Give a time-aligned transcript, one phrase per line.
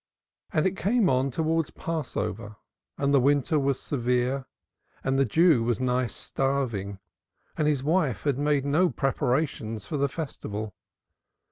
[0.51, 2.55] And it came on towards Passover
[2.97, 4.47] and the winter was severe
[5.03, 6.97] and the Jew was nigh starving
[7.55, 10.73] and his wife had made no preparations for the Festival.